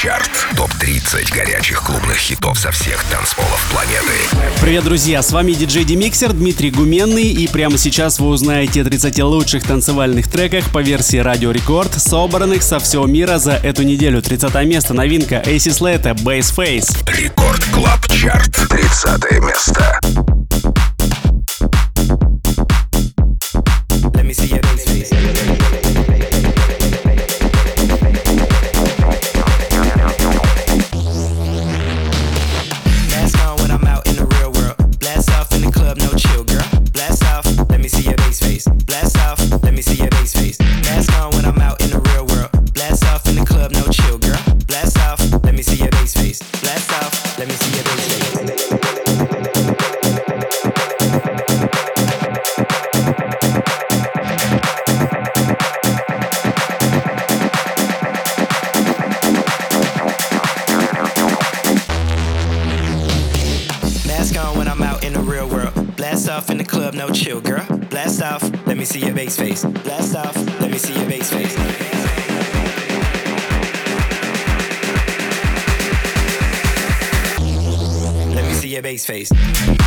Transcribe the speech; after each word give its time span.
Чарт. 0.00 0.30
Топ-30 0.56 1.34
горячих 1.34 1.82
клубных 1.82 2.18
хитов 2.18 2.56
со 2.56 2.70
всех 2.70 3.02
танцполов 3.10 3.68
планеты. 3.72 4.12
Привет, 4.60 4.84
друзья! 4.84 5.22
С 5.22 5.32
вами 5.32 5.54
диджей 5.54 5.82
DeMixer 5.82 6.32
Дмитрий 6.32 6.70
Гуменный. 6.70 7.24
И 7.24 7.48
прямо 7.48 7.78
сейчас 7.78 8.20
вы 8.20 8.28
узнаете 8.28 8.84
30 8.84 9.18
лучших 9.24 9.64
танцевальных 9.64 10.30
треках 10.30 10.70
по 10.70 10.78
версии 10.78 11.16
Радио 11.16 11.50
Рекорд, 11.50 11.92
собранных 11.94 12.62
со 12.62 12.78
всего 12.78 13.06
мира 13.06 13.38
за 13.38 13.54
эту 13.54 13.82
неделю. 13.82 14.22
30 14.22 14.54
место 14.66 14.94
новинка 14.94 15.42
AC 15.44 15.70
Slater 15.70 16.10
Bass 16.10 16.54
Face. 16.56 16.96
Record 17.20 17.64
Club 17.72 18.06
Chart. 18.06 18.52
30 18.68 19.40
место. 19.40 20.37
Face. 79.08 79.77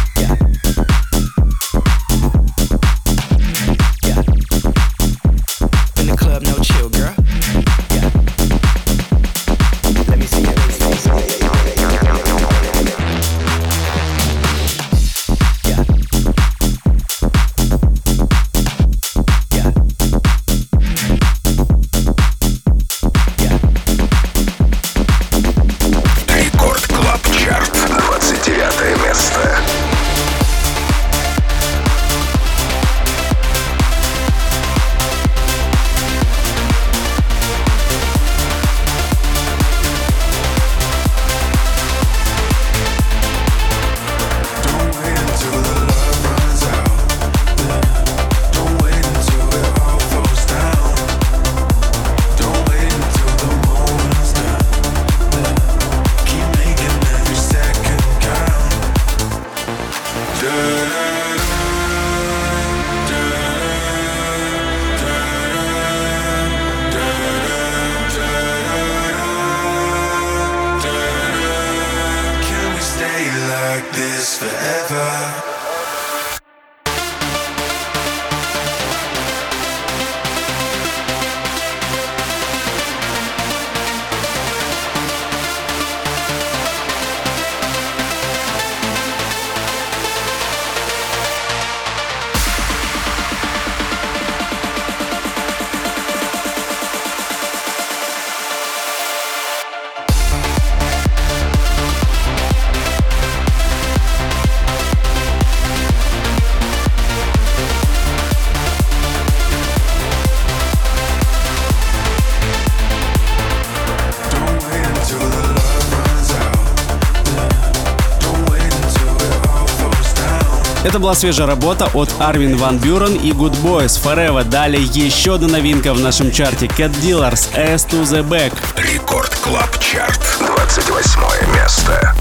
Это 120.92 121.00
была 121.00 121.16
свежая 121.16 121.48
работа 121.48 121.90
от 121.94 122.10
Армин 122.20 122.58
Ван 122.58 122.78
Бюрен 122.78 123.16
и 123.16 123.32
Good 123.32 123.56
Boys 123.64 123.98
Forever. 123.98 124.44
Далее 124.44 124.84
еще 124.84 125.36
одна 125.36 125.48
новинка 125.48 125.94
в 125.94 126.02
нашем 126.02 126.34
чарте 126.34 126.66
Cat 126.66 126.92
Dealers 127.02 127.48
S 127.56 127.88
to 127.90 128.04
the 128.04 128.22
Back. 128.22 128.52
Record 128.76 129.34
Club 129.36 129.80
Chart. 129.80 130.20
28 130.46 131.56
место. 131.56 132.14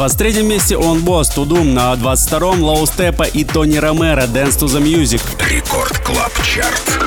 23 0.00 0.42
месте 0.44 0.78
Öwnboss 0.78 1.28
Tudum, 1.28 1.74
на 1.74 1.92
22-м 1.92 2.62
Low 2.62 2.86
Steppa 2.86 3.24
и 3.24 3.44
Tony 3.44 3.76
Romera 3.76 4.22
Dance 4.22 4.58
to 4.58 4.64
the 4.64 4.80
Music. 4.82 5.20
Record 5.46 5.98
Club 5.98 6.32
Chart, 6.42 6.99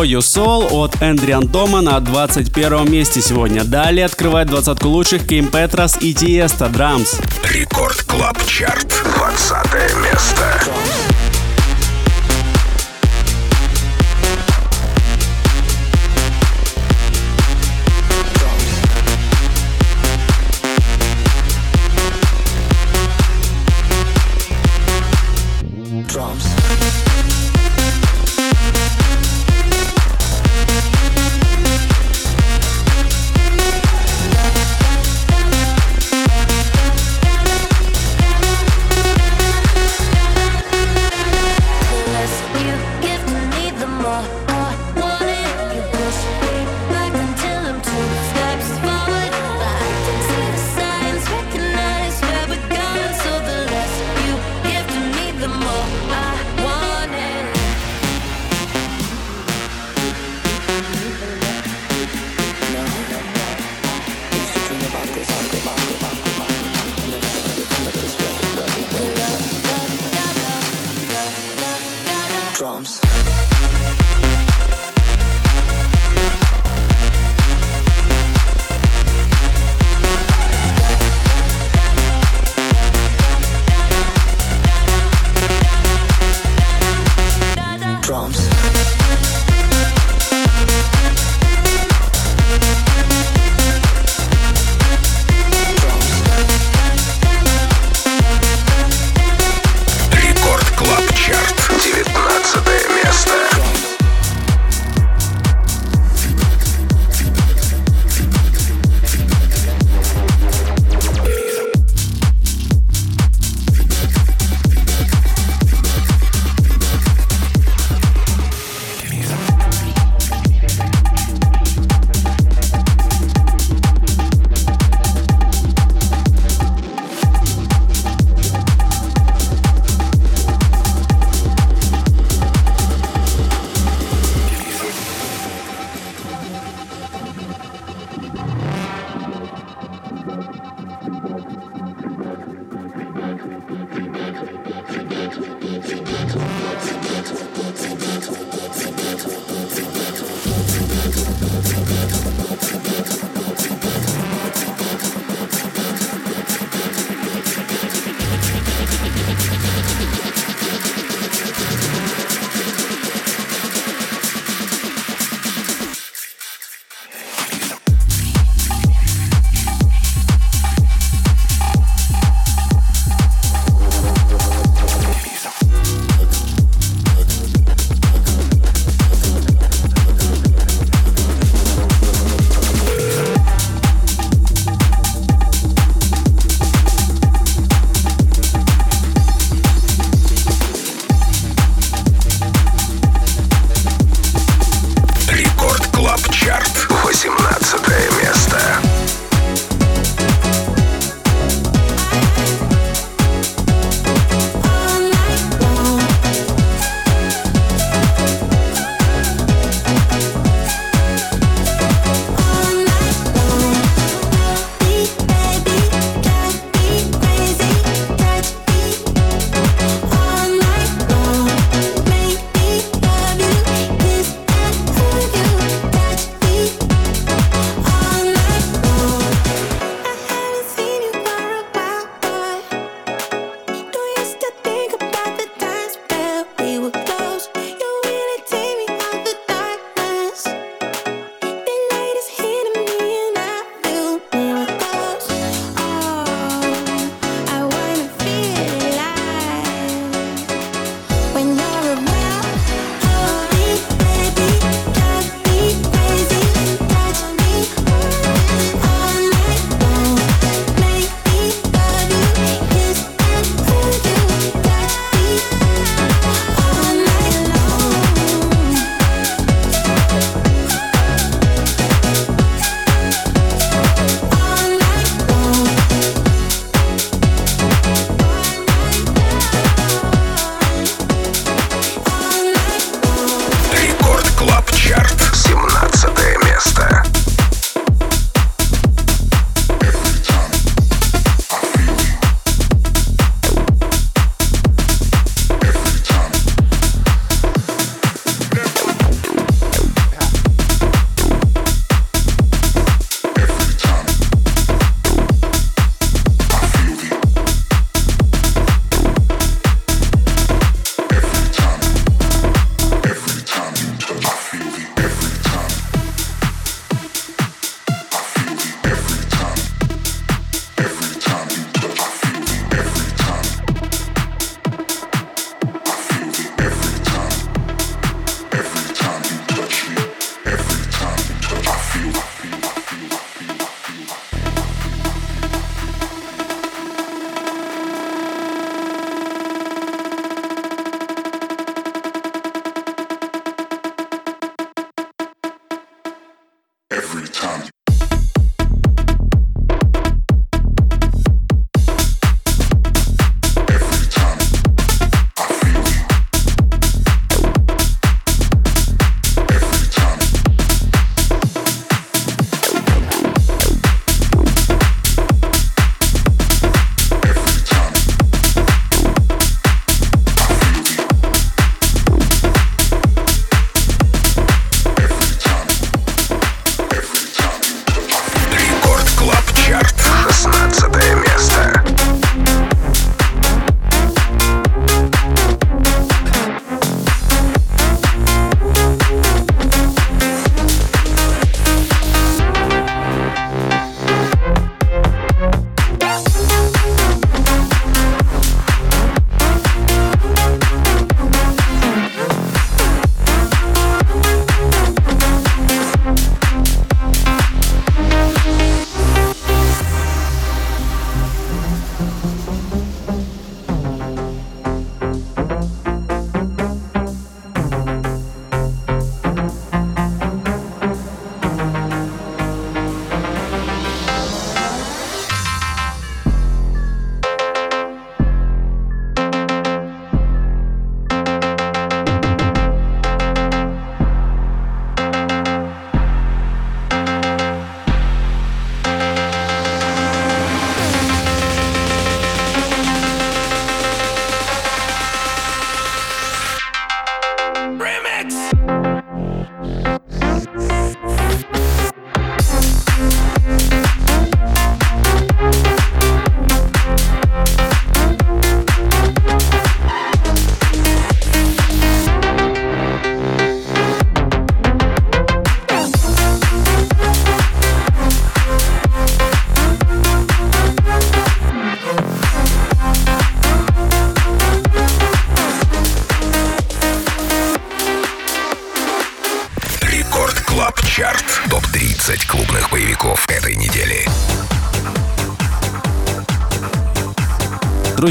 For 0.00 0.06
You 0.06 0.20
Soul 0.20 0.72
от 0.72 1.02
Эндриан 1.02 1.46
Дома 1.46 1.82
на 1.82 2.00
21 2.00 2.90
месте 2.90 3.20
сегодня. 3.20 3.64
Далее 3.64 4.06
открывает 4.06 4.48
двадцатку 4.48 4.88
лучших 4.88 5.26
Ким 5.26 5.48
Петрас 5.48 5.98
и 6.00 6.14
Тиесто 6.14 6.66
Drums. 6.66 7.22
Record 7.44 8.02
Club 8.04 8.38
Chart, 8.46 8.88
20 8.88 9.50
место. 10.02 10.62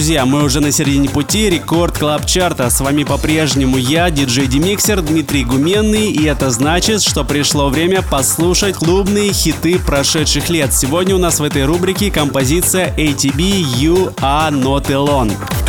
Друзья, 0.09 0.25
мы 0.25 0.43
уже 0.43 0.59
на 0.59 0.71
середине 0.71 1.07
пути 1.07 1.51
рекорд 1.51 1.99
клаб 1.99 2.25
чарта. 2.25 2.71
С 2.71 2.81
вами 2.81 3.03
по-прежнему 3.03 3.77
я, 3.77 4.09
диджей 4.09 4.47
Демиксер 4.47 5.03
Дмитрий 5.03 5.43
Гуменный, 5.43 6.11
и 6.11 6.25
это 6.25 6.49
значит, 6.49 7.03
что 7.03 7.23
пришло 7.23 7.69
время 7.69 8.01
послушать 8.01 8.73
клубные 8.73 9.31
хиты 9.31 9.77
прошедших 9.77 10.49
лет. 10.49 10.73
Сегодня 10.73 11.13
у 11.13 11.19
нас 11.19 11.39
в 11.39 11.43
этой 11.43 11.63
рубрике 11.63 12.09
композиция 12.09 12.91
ATB 12.97 13.61
You 13.77 14.15
Are 14.15 14.51
Not 14.51 14.87
Alone. 14.87 15.68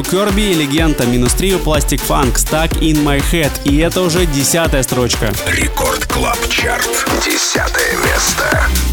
Две 0.00 0.10
строчки 0.10 0.16
у 0.16 0.16
Kirby 0.16 0.52
и 0.52 0.54
Легенда, 0.54 1.06
минус 1.06 1.32
три 1.34 1.54
у 1.54 1.58
Plastik 1.58 2.00
Funk, 2.06 2.34
Stuck 2.34 2.78
in 2.80 3.02
My 3.04 3.22
Head. 3.32 3.50
И 3.64 3.78
это 3.78 4.02
уже 4.02 4.26
десятая 4.26 4.82
строчка. 4.82 5.32
Record 5.46 6.04
Club 6.06 6.38
Chart. 6.48 7.06
Десятое 7.24 7.96
место. 7.96 8.89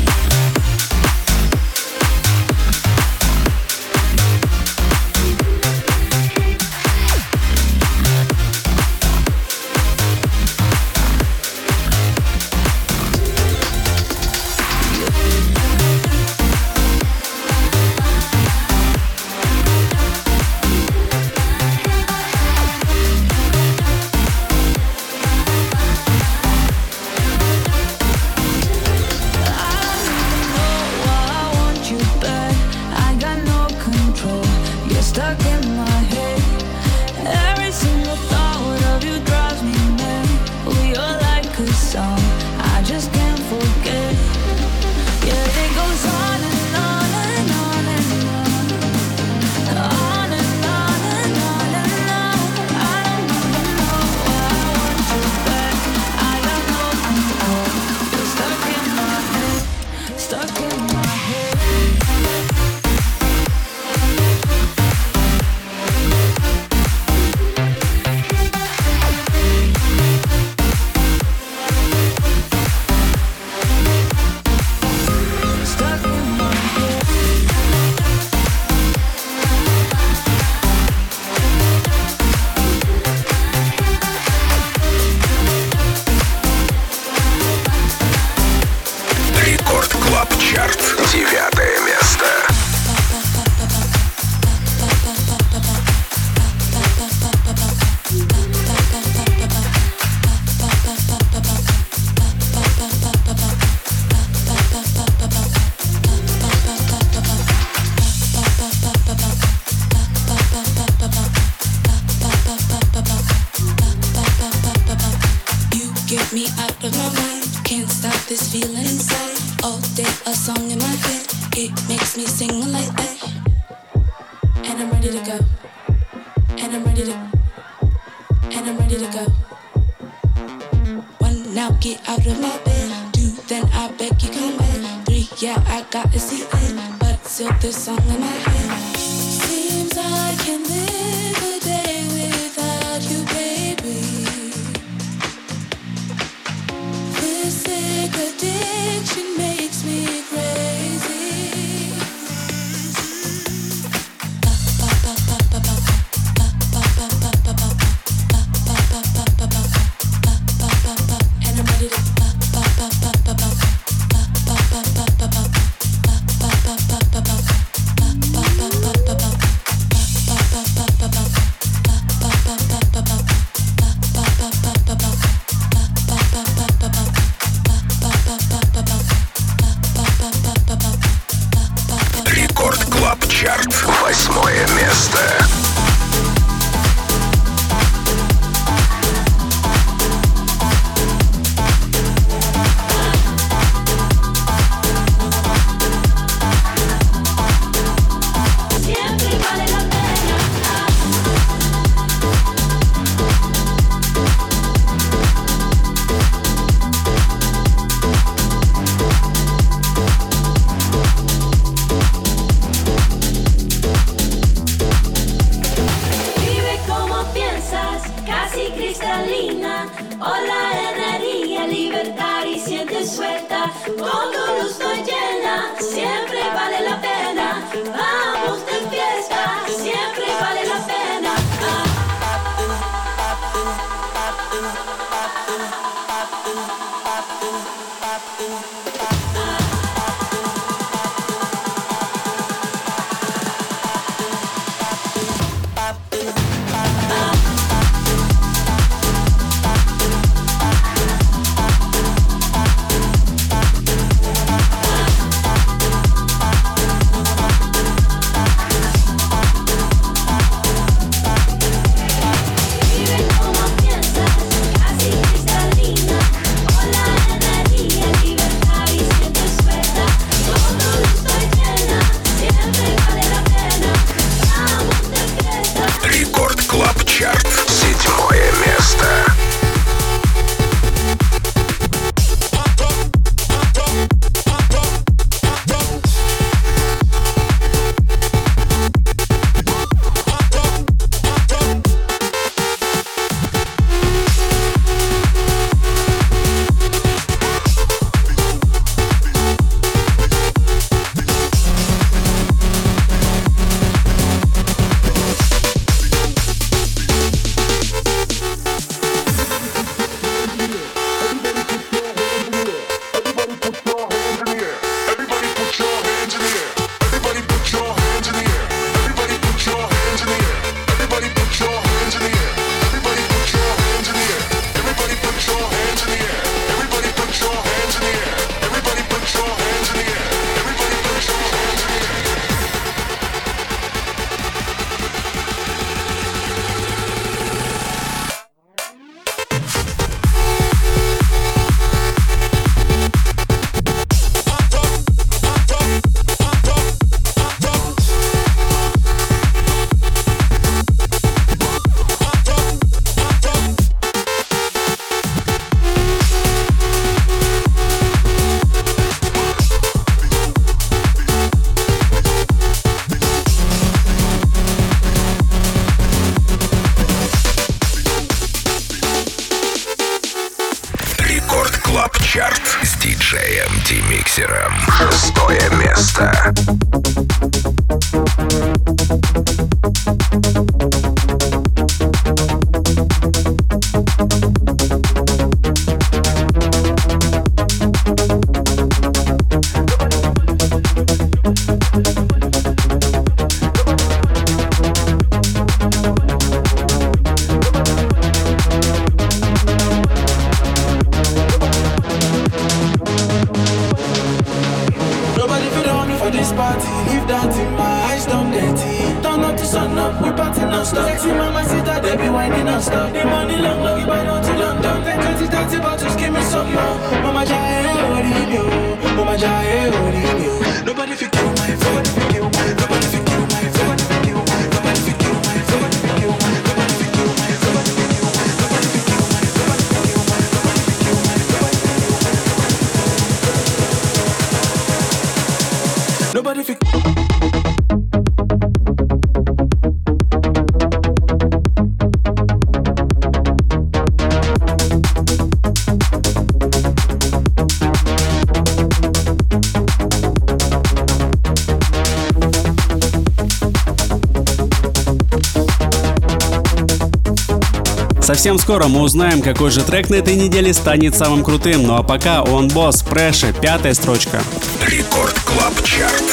Совсем 458.48 458.60
скоро 458.60 458.88
мы 458.88 459.02
узнаем, 459.02 459.42
какой 459.42 459.72
же 459.72 459.84
трек 459.84 460.10
на 460.10 460.16
этой 460.16 460.36
неделе 460.36 460.74
станет 460.74 461.18
самым 461.18 461.44
крутым. 461.44 461.84
Ну 461.84 461.96
а 461.96 462.02
пока 462.02 462.44
Öwnboss, 462.44 463.04
Pressure, 463.04 463.52
пятая 463.52 463.94
строчка. 463.94 464.42
Record 464.86 465.38
Club 465.42 465.74
Chart, 465.84 466.24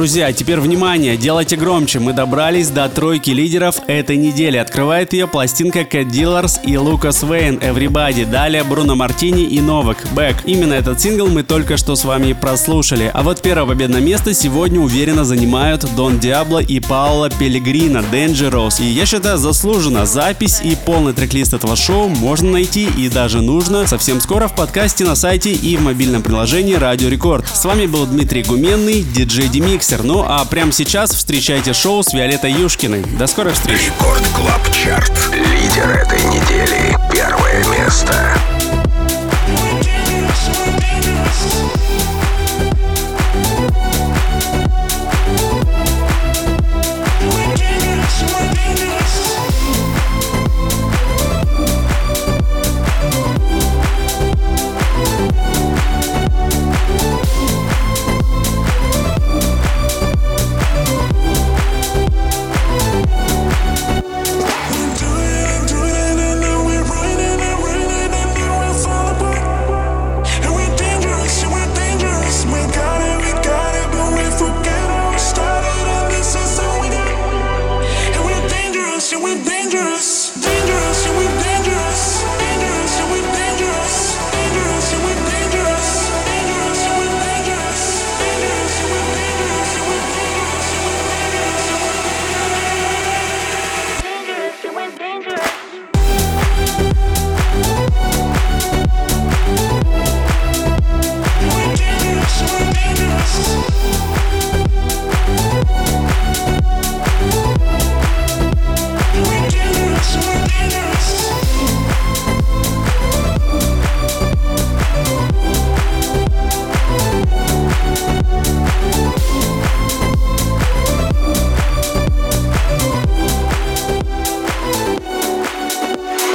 Друзья, 0.00 0.32
теперь 0.32 0.60
внимание, 0.60 1.18
делайте 1.18 1.56
громче. 1.56 1.98
Мы 2.00 2.14
добрались 2.14 2.70
до 2.70 2.88
тройки 2.88 3.32
лидеров 3.32 3.80
этой 3.86 4.16
недели. 4.16 4.56
Открывает 4.56 5.12
ее 5.12 5.26
пластинка 5.26 5.80
Cat 5.80 6.10
Dealers 6.10 6.58
и 6.64 6.78
Лукас 6.78 7.22
Вейн 7.22 7.58
Everybody. 7.58 8.24
Далее 8.24 8.64
Бруно 8.64 8.96
Мартини 8.96 9.42
и 9.42 9.60
Новак 9.60 10.06
Back. 10.12 10.36
Именно 10.46 10.72
этот 10.72 11.02
сингл 11.02 11.26
мы 11.26 11.42
только 11.42 11.76
что 11.76 11.96
с 11.96 12.06
вами 12.06 12.32
прослушали. 12.32 13.10
А 13.12 13.22
вот 13.22 13.42
первое 13.42 13.66
победное 13.66 14.00
место 14.00 14.32
сегодня 14.32 14.80
уверенно 14.80 15.26
занимают 15.26 15.84
Дон 15.94 16.18
Диабло 16.18 16.60
и 16.60 16.80
Паула 16.80 17.28
Пелегрина 17.28 18.02
Dangerous. 18.10 18.82
И 18.82 18.86
я 18.86 19.04
считаю 19.04 19.36
заслуженно. 19.36 20.06
Запись 20.06 20.62
и 20.64 20.78
полный 20.86 21.12
трек-лист 21.12 21.52
этого 21.52 21.76
шоу 21.76 22.08
можно 22.08 22.52
найти 22.52 22.88
и 22.96 23.10
даже 23.10 23.42
нужно 23.42 23.86
совсем 23.86 24.22
скоро 24.22 24.48
в 24.48 24.56
подкасте 24.56 25.04
на 25.04 25.14
сайте 25.14 25.52
и 25.52 25.76
в 25.76 25.82
мобильном 25.82 26.22
приложении 26.22 26.72
Радио 26.72 27.10
Рекорд. 27.10 27.46
С 27.46 27.66
вами 27.66 27.84
был 27.84 28.06
Дмитрий 28.06 28.44
Гуменный, 28.44 29.02
диджей 29.02 29.48
DeMixer. 29.90 30.02
Ну 30.04 30.24
а 30.26 30.44
прямо 30.44 30.72
сейчас 30.72 31.10
встречайте 31.10 31.72
шоу 31.72 32.02
с 32.02 32.12
Виолеттой 32.12 32.52
Юшкиной. 32.52 33.02
До 33.18 33.26
скорых 33.26 33.54
встреч! 33.54 33.86
Record 33.86 34.26
Club 34.28 34.70
Chart. 34.72 35.12
Лидер 35.32 35.90
этой 35.90 36.22
недели. 36.24 36.96
Первое 37.12 37.64
место. 37.66 38.34
Dangerous, 39.48 40.50
dangerous. 40.78 41.89